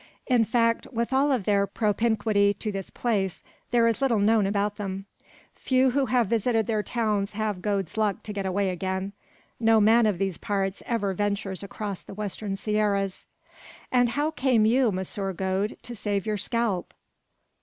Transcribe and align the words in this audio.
In 0.25 0.45
fact, 0.45 0.87
with 0.91 1.13
all 1.13 1.37
their 1.37 1.67
propinquity 1.67 2.55
to 2.55 2.71
this 2.71 2.89
place, 2.89 3.43
there 3.69 3.85
is 3.85 4.01
little 4.01 4.17
known 4.17 4.47
about 4.47 4.77
them. 4.77 5.05
Few 5.53 5.91
who 5.91 6.07
have 6.07 6.25
visited 6.25 6.65
their 6.65 6.81
towns 6.81 7.33
have 7.33 7.57
had 7.57 7.61
Gode's 7.61 7.97
luck 7.97 8.23
to 8.23 8.33
get 8.33 8.47
away 8.47 8.71
again. 8.71 9.13
No 9.59 9.79
man 9.79 10.07
of 10.07 10.17
these 10.17 10.39
parts 10.39 10.81
ever 10.87 11.13
ventures 11.13 11.61
across 11.61 12.01
the 12.01 12.15
western 12.15 12.55
Sierras." 12.55 13.27
"And 13.91 14.09
how 14.09 14.31
came 14.31 14.65
you, 14.65 14.91
Monsieur 14.91 15.33
Gode, 15.33 15.77
to 15.83 15.95
save 15.95 16.25
your 16.25 16.37
scalp?" 16.37 16.95